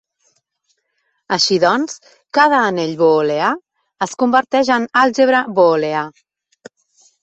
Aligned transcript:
Així 1.37 1.57
doncs, 1.65 1.99
cada 2.39 2.63
anell 2.71 2.97
booleà 3.03 3.53
es 4.09 4.19
converteix 4.25 4.77
en 4.81 4.93
àlgebra 5.07 5.47
booleà. 5.63 6.07